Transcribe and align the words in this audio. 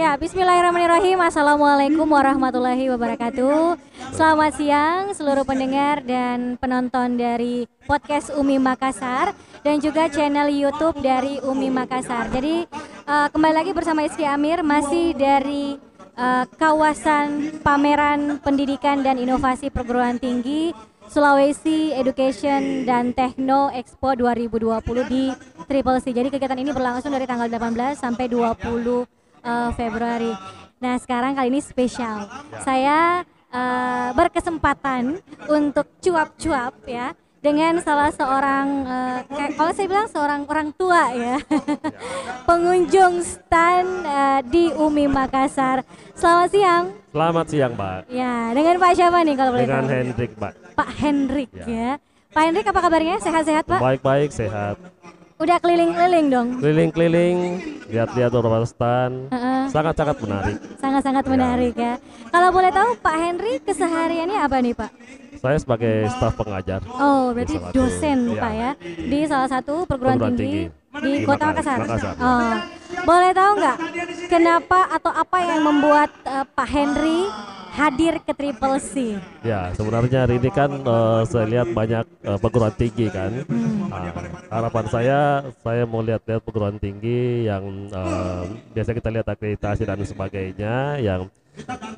Ya, 0.00 0.16
Bismillahirrahmanirrahim. 0.16 1.20
Assalamualaikum 1.20 2.08
warahmatullahi 2.08 2.88
wabarakatuh. 2.88 3.76
Selamat 4.16 4.56
siang 4.56 5.12
seluruh 5.12 5.44
pendengar 5.44 6.00
dan 6.00 6.56
penonton 6.56 7.20
dari 7.20 7.68
podcast 7.84 8.32
Umi 8.32 8.56
Makassar 8.56 9.36
dan 9.60 9.76
juga 9.76 10.08
channel 10.08 10.48
YouTube 10.48 11.04
dari 11.04 11.36
Umi 11.44 11.68
Makassar. 11.68 12.32
Jadi 12.32 12.64
uh, 13.04 13.28
kembali 13.28 13.52
lagi 13.60 13.76
bersama 13.76 14.00
Iski 14.08 14.24
Amir 14.24 14.64
masih 14.64 15.12
dari 15.12 15.76
uh, 16.16 16.48
kawasan 16.56 17.60
pameran 17.60 18.40
pendidikan 18.40 19.04
dan 19.04 19.20
inovasi 19.20 19.68
perguruan 19.68 20.16
tinggi 20.16 20.72
Sulawesi 21.12 21.92
Education 21.92 22.88
dan 22.88 23.12
Techno 23.12 23.68
Expo 23.68 24.16
2020 24.16 24.64
di 25.12 25.28
Triple 25.68 26.00
C. 26.00 26.16
Jadi 26.16 26.32
kegiatan 26.32 26.56
ini 26.56 26.72
berlangsung 26.72 27.12
dari 27.12 27.28
tanggal 27.28 27.52
18 27.52 28.00
sampai 28.00 28.32
20 28.32 29.19
uh, 29.44 29.70
Februari. 29.74 30.32
Nah 30.80 30.96
sekarang 30.96 31.36
kali 31.36 31.52
ini 31.52 31.60
spesial. 31.60 32.28
Saya 32.64 33.24
uh, 33.52 34.08
berkesempatan 34.16 35.20
untuk 35.50 35.86
cuap-cuap 36.00 36.74
ya 36.88 37.12
dengan 37.40 37.80
salah 37.80 38.12
seorang 38.12 38.84
uh, 38.84 39.18
kayak 39.24 39.56
kalau 39.56 39.72
saya 39.72 39.86
bilang 39.88 40.08
seorang 40.12 40.40
orang 40.44 40.68
tua 40.76 41.08
ya 41.16 41.40
pengunjung 42.48 43.24
stand 43.24 43.88
uh, 44.04 44.40
di 44.44 44.72
Umi 44.76 45.08
Makassar. 45.08 45.80
Selamat 46.12 46.48
siang. 46.52 46.84
Selamat 47.10 47.46
siang, 47.48 47.72
Pak. 47.74 48.12
Ya, 48.12 48.52
dengan 48.52 48.76
Pak 48.76 48.92
siapa 48.94 49.18
nih 49.24 49.34
kalau 49.34 49.50
boleh 49.56 49.66
Dengan 49.66 49.86
Hendrik, 49.88 50.30
Pak. 50.36 50.52
Pak 50.76 50.90
Hendrik 51.00 51.50
ya. 51.56 51.66
ya. 51.66 51.90
Pak 52.30 52.42
Hendrik 52.46 52.66
apa 52.70 52.80
kabarnya? 52.86 53.16
Sehat-sehat, 53.18 53.64
Pak? 53.66 53.80
Baik-baik, 53.82 54.30
sehat. 54.30 54.78
Udah 55.40 55.56
keliling-keliling 55.56 56.26
dong. 56.28 56.48
Keliling-keliling, 56.60 57.36
lihat-lihat 57.88 58.30
beberapa 58.36 58.68
stand. 58.68 59.32
Sangat-sangat 59.72 60.16
uh 60.16 60.20
-uh. 60.20 60.26
menarik. 60.28 60.56
Sangat-sangat 60.76 61.24
ya. 61.24 61.30
menarik 61.32 61.74
ya. 61.80 61.94
Kalau 62.28 62.48
boleh 62.52 62.68
tahu 62.68 62.88
Pak 63.00 63.16
Henry 63.16 63.54
kesehariannya 63.64 64.36
apa 64.36 64.56
nih 64.60 64.74
Pak? 64.76 64.90
Saya 65.40 65.56
sebagai 65.56 66.12
staf 66.12 66.36
pengajar. 66.36 66.84
Oh, 66.92 67.32
berarti 67.32 67.56
dosen 67.72 68.36
ya. 68.36 68.40
Pak 68.44 68.52
ya 68.52 68.70
di 68.84 69.18
salah 69.24 69.48
satu 69.48 69.88
perguruan, 69.88 70.20
perguruan 70.20 70.36
tinggi, 70.36 70.68
tinggi 70.68 71.00
di, 71.00 71.12
di 71.16 71.24
Kota 71.24 71.44
Makassar. 71.48 71.78
Makassar. 71.88 72.14
Oh. 72.20 72.54
Boleh 73.00 73.32
tahu 73.32 73.50
nggak 73.56 73.76
kenapa 74.28 74.80
atau 74.92 75.12
apa 75.16 75.38
yang 75.40 75.60
membuat 75.64 76.12
uh, 76.28 76.44
Pak 76.44 76.68
Henry 76.68 77.24
hadir 77.72 78.20
ke 78.20 78.36
Triple 78.36 78.76
C? 78.76 79.16
Ya, 79.40 79.72
sebenarnya 79.72 80.28
hari 80.28 80.36
ini 80.36 80.50
kan 80.52 80.68
uh, 80.84 81.24
saya 81.24 81.48
lihat 81.48 81.72
banyak 81.72 82.04
uh, 82.28 82.36
perguruan 82.36 82.76
tinggi 82.76 83.08
kan. 83.08 83.46
Hmm. 83.48 83.79
Uh, 83.90 84.10
harapan 84.50 84.86
saya, 84.86 85.18
saya 85.66 85.82
mau 85.82 85.98
lihat-lihat 86.00 86.40
perguruan 86.46 86.78
tinggi 86.78 87.50
yang 87.50 87.90
uh, 87.90 88.46
biasa 88.70 88.94
kita 88.94 89.10
lihat 89.10 89.26
akreditasi 89.26 89.82
dan 89.82 90.00
sebagainya, 90.06 91.02
yang 91.02 91.26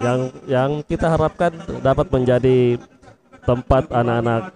yang 0.00 0.20
yang 0.48 0.70
kita 0.88 1.12
harapkan 1.12 1.52
dapat 1.84 2.08
menjadi 2.08 2.80
tempat 3.42 3.90
anak-anak 3.90 4.54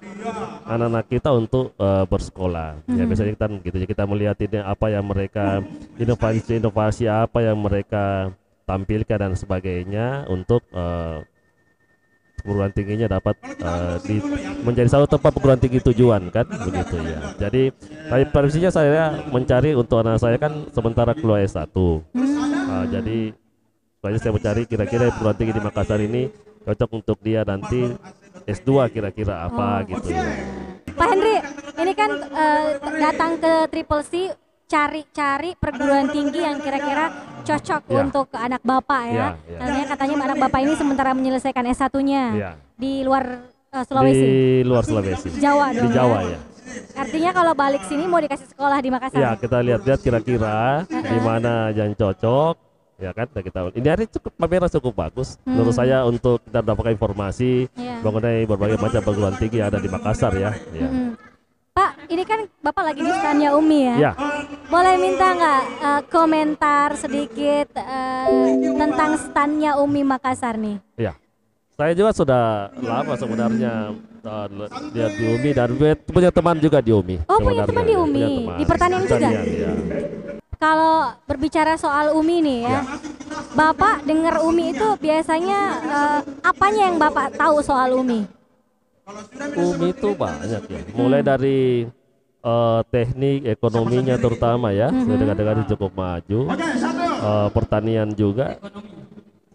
anak-anak 0.67 1.07
kita 1.11 1.31
untuk 1.35 1.75
uh, 1.77 2.07
bersekolah. 2.09 2.81
Ya, 2.87 2.91
hmm. 2.91 2.99
Ya 2.99 3.05
biasanya 3.05 3.33
kita 3.37 3.47
gitu 3.63 3.77
kita 3.85 4.05
melihat 4.09 4.37
ini 4.41 4.59
apa 4.63 4.87
yang 4.91 5.05
mereka 5.05 5.61
inovasi-inovasi 5.99 7.05
apa 7.11 7.39
yang 7.43 7.59
mereka 7.59 8.33
tampilkan 8.67 9.19
dan 9.19 9.35
sebagainya 9.39 10.27
untuk 10.27 10.65
uh, 10.75 11.23
perguruan 12.47 12.71
tingginya 12.71 13.19
dapat 13.19 13.35
uh, 13.59 13.99
di, 14.07 14.23
menjadi 14.63 14.87
satu 14.87 15.11
tempat 15.11 15.35
perguruan 15.35 15.59
tinggi 15.59 15.83
tujuan 15.83 16.31
kan 16.31 16.47
begitu 16.47 17.03
ya. 17.03 17.19
Jadi 17.43 17.75
tapi 18.07 18.23
prinsipnya 18.31 18.71
saya 18.71 19.19
mencari 19.27 19.75
untuk 19.75 19.99
anak 19.99 20.23
saya 20.23 20.39
kan 20.39 20.71
sementara 20.71 21.11
keluar 21.19 21.43
S1. 21.43 21.75
Uh, 21.75 22.87
jadi 22.87 23.35
saya 23.99 24.19
saya 24.23 24.33
mencari 24.39 24.63
kira-kira 24.71 25.11
perguruan 25.11 25.35
tinggi 25.35 25.59
di 25.59 25.63
Makassar 25.67 25.99
ini 25.99 26.31
cocok 26.63 26.91
untuk 26.95 27.19
dia 27.19 27.43
nanti 27.43 27.91
S2 28.47 28.95
kira-kira 28.95 29.51
apa 29.51 29.83
oh, 29.83 29.91
gitu 29.91 30.15
ya. 30.15 30.23
Pak 30.97 31.07
Henry, 31.13 31.37
ini 31.83 31.93
kan 31.99 32.11
uh, 32.31 32.67
datang 32.95 33.37
ke 33.43 33.53
Triple 33.75 34.05
C 34.07 34.31
cari-cari 34.67 35.55
perguruan 35.55 36.11
tinggi 36.11 36.43
yang 36.43 36.59
kira-kira 36.59 37.26
cocok 37.47 37.83
ya. 37.87 37.97
untuk 38.03 38.27
anak 38.35 38.63
bapak 38.67 39.03
ya. 39.09 39.29
ya, 39.47 39.67
ya. 39.71 39.85
katanya 39.87 40.15
anak 40.27 40.39
bapak 40.43 40.61
ini 40.67 40.73
sementara 40.75 41.11
menyelesaikan 41.15 41.65
S1-nya 41.71 42.25
ya. 42.35 42.51
di 42.75 43.07
luar 43.07 43.47
uh, 43.71 43.85
Sulawesi. 43.87 44.27
Di 44.27 44.37
luar 44.67 44.83
Sulawesi. 44.83 45.29
Jawa 45.39 45.67
dong. 45.71 45.85
Di 45.87 45.89
Jawa 45.95 46.19
ya. 46.27 46.35
ya. 46.35 46.41
Artinya 46.99 47.31
kalau 47.31 47.53
balik 47.55 47.83
sini 47.87 48.05
mau 48.11 48.19
dikasih 48.19 48.51
sekolah 48.51 48.79
di 48.83 48.91
Makassar. 48.91 49.23
Ya, 49.23 49.33
kita 49.39 49.63
lihat-lihat 49.63 50.01
kira-kira 50.03 50.83
di 50.91 51.19
mana 51.23 51.71
yang 51.71 51.95
cocok 51.95 52.67
ya 52.97 53.13
kan 53.13 53.29
kita 53.29 53.77
ini 53.77 53.89
hari 53.93 54.09
cukup 54.09 54.33
pameran 54.41 54.73
cukup 54.73 54.97
bagus 54.97 55.37
hmm. 55.45 55.53
menurut 55.53 55.75
saya 55.77 56.01
untuk 56.09 56.41
kita 56.49 56.65
mendapatkan 56.65 56.97
informasi 56.97 57.69
yeah. 57.77 58.01
mengenai 58.01 58.49
berbagai 58.49 58.81
macam 58.81 59.05
perguruan 59.05 59.37
tinggi 59.37 59.61
yang 59.61 59.69
ada 59.69 59.85
di 59.85 59.89
Makassar 59.93 60.33
ya, 60.33 60.57
ya. 60.73 60.89
Hmm. 60.89 61.06
Bapak 62.67 62.83
lagi 62.83 62.99
di 62.99 63.13
standnya 63.15 63.55
Umi 63.55 63.87
ya. 63.87 64.11
ya. 64.11 64.13
Boleh 64.67 64.99
minta 64.99 65.39
nggak 65.39 65.63
uh, 65.87 66.03
komentar 66.11 66.99
sedikit 66.99 67.71
uh, 67.79 68.27
tentang 68.75 69.15
standnya 69.23 69.79
Umi 69.79 70.03
Makassar 70.03 70.59
nih? 70.59 70.83
Iya. 70.99 71.15
Saya 71.79 71.95
juga 71.95 72.11
sudah 72.11 72.75
lama 72.83 73.15
sebenarnya 73.15 73.95
uh, 74.27 74.47
lihat 74.91 75.13
di 75.15 75.25
Umi 75.31 75.51
dan 75.55 75.79
punya 76.11 76.35
teman 76.35 76.59
juga 76.59 76.83
di 76.83 76.91
Umi. 76.91 77.23
Oh, 77.31 77.39
punya 77.39 77.63
teman 77.71 77.87
di 77.87 77.95
Umi. 77.95 78.51
Di 78.59 78.65
pertanian 78.67 79.07
juga. 79.07 79.31
Ya. 79.31 79.71
Kalau 80.59 81.15
berbicara 81.23 81.79
soal 81.79 82.19
Umi 82.19 82.43
nih 82.43 82.67
ya, 82.67 82.83
ya. 82.83 82.99
Bapak 83.55 84.03
dengar 84.03 84.43
Umi 84.43 84.75
itu 84.75 84.89
biasanya 84.99 85.61
uh, 85.87 86.21
apanya 86.43 86.91
yang 86.91 86.99
Bapak 86.99 87.31
tahu 87.39 87.63
soal 87.63 87.95
Umi? 87.95 88.27
Umi 89.55 89.95
itu 89.95 90.19
banyak 90.19 90.63
ya, 90.67 90.81
mulai 90.99 91.23
dari 91.23 91.87
uh, 92.47 92.81
teknik 92.87 93.51
ekonominya 93.51 94.15
terutama 94.17 94.71
ya, 94.71 94.89
mm-hmm. 94.89 95.11
negara-negara 95.11 95.67
cukup 95.67 95.91
maju, 95.99 96.41
uh, 97.19 97.49
pertanian 97.51 98.09
juga 98.15 98.63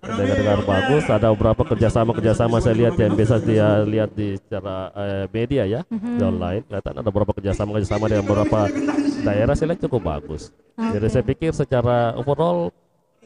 negara-negara 0.01 0.61
bagus. 0.65 1.03
Ada 1.07 1.31
beberapa 1.31 1.63
kerjasama 1.63 2.11
kerjasama 2.11 2.57
saya 2.59 2.75
lihat 2.75 2.97
yang 2.99 3.13
biasa 3.15 3.35
dia 3.39 3.85
lihat 3.87 4.11
di 4.11 4.35
secara 4.35 4.91
uh, 4.91 5.25
media 5.31 5.63
ya, 5.63 5.81
mm-hmm. 5.87 6.15
di 6.19 6.23
online. 6.25 6.61
Kelihatan 6.67 6.93
ada 6.99 7.07
beberapa 7.07 7.31
kerjasama 7.31 7.69
kerjasama 7.79 8.05
dengan 8.11 8.25
beberapa 8.27 8.59
daerah 9.23 9.53
saya 9.55 9.73
lihat 9.73 9.81
cukup 9.87 10.01
bagus. 10.03 10.51
Okay. 10.75 10.99
Jadi 10.99 11.07
saya 11.07 11.23
pikir 11.23 11.51
secara 11.55 12.17
overall 12.19 12.75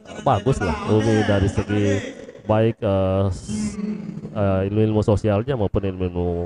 uh, 0.06 0.22
bagus 0.22 0.62
lah 0.62 0.78
Umi 0.94 1.26
dari 1.26 1.50
segi 1.50 1.86
baik 2.46 2.78
uh, 2.86 3.34
uh, 4.38 4.62
ilmu-ilmu 4.70 5.02
sosialnya 5.02 5.58
maupun 5.58 5.82
ilmu 5.82 6.46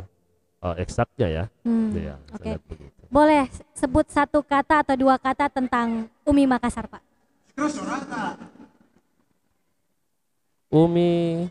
uh, 0.63 0.75
eksaknya 0.79 1.27
ya. 1.27 1.43
Hmm. 1.67 1.91
ya 1.91 2.15
Oke. 2.31 2.55
Okay. 2.55 2.98
Boleh 3.09 3.49
sebut 3.73 4.05
satu 4.05 4.45
kata 4.45 4.85
atau 4.85 4.93
dua 4.93 5.17
kata 5.17 5.49
tentang 5.49 6.05
Umi 6.21 6.45
Makassar, 6.45 6.85
Pak? 6.85 7.01
Umi 10.69 11.49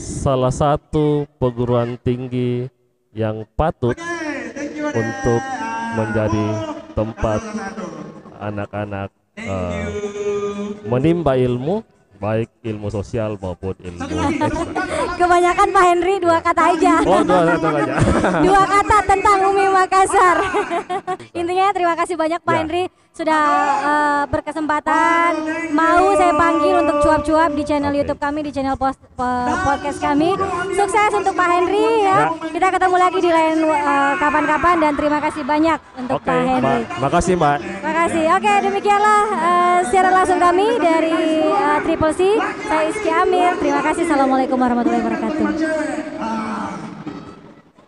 salah 0.00 0.48
satu 0.48 1.28
perguruan 1.36 2.00
tinggi 2.00 2.72
yang 3.12 3.44
patut 3.52 3.92
untuk 4.96 5.42
menjadi 5.92 6.46
tempat 6.96 7.40
anak-anak 8.40 9.12
uh, 9.44 9.86
menimba 10.88 11.36
ilmu 11.36 11.84
baik 12.22 12.48
ilmu 12.62 12.86
sosial 12.86 13.34
maupun 13.42 13.74
ilmu 13.82 13.98
Kebanyakan 15.18 15.68
Pak 15.74 15.84
Henry 15.90 16.14
dua 16.22 16.38
kata 16.38 16.62
aja. 16.70 16.94
Oh 17.02 17.22
dua 17.26 17.42
kata 17.54 17.68
aja. 17.82 17.94
dua 18.46 18.62
kata 18.62 18.96
tentang 19.10 19.38
Umi 19.50 19.66
Makassar. 19.70 20.36
Intinya 21.40 21.66
terima 21.74 21.94
kasih 21.98 22.14
banyak 22.14 22.40
Pak 22.42 22.54
ya. 22.54 22.58
Henry 22.62 22.84
sudah 23.12 23.42
uh, 23.84 24.22
berkesempatan 24.32 25.30
mau 25.76 26.16
saya 26.16 26.32
panggil 26.32 26.80
untuk 26.80 26.96
cuap-cuap 27.04 27.52
di 27.52 27.60
channel 27.60 27.92
okay. 27.92 28.00
YouTube 28.00 28.20
kami 28.22 28.40
di 28.40 28.50
channel 28.56 28.72
post, 28.72 29.04
uh, 29.20 29.52
podcast 29.68 30.00
kami. 30.00 30.32
Sukses 30.72 31.10
untuk 31.12 31.36
Pak 31.36 31.48
Henry 31.52 32.08
ya. 32.08 32.32
ya. 32.32 32.48
Kita 32.48 32.66
ketemu 32.72 32.96
lagi 32.96 33.18
di 33.20 33.30
lain 33.30 33.56
eh, 33.68 34.12
kapan-kapan 34.16 34.74
uh, 34.78 34.80
dan 34.80 34.92
terima 34.96 35.18
kasih 35.20 35.42
banyak 35.44 35.78
untuk 36.00 36.18
okay, 36.24 36.30
Pak 36.32 36.40
Henry. 36.48 36.80
Terima 36.88 37.10
kasih 37.12 37.32
Mbak. 37.36 37.56
Terima 37.60 37.92
kasih. 38.00 38.24
Oke 38.32 38.40
okay, 38.42 38.56
demikianlah 38.64 39.22
uh, 39.28 39.61
siaran 40.02 40.18
langsung 40.18 40.42
kami 40.42 40.66
dari 40.82 41.46
uh, 41.46 41.78
Triple 41.86 42.10
C. 42.10 42.34
Saya 42.66 42.90
Iski 42.90 43.06
Amir. 43.06 43.54
Terima 43.62 43.86
kasih. 43.86 44.02
Assalamualaikum 44.02 44.58
warahmatullahi 44.58 44.98
wabarakatuh. 44.98 46.01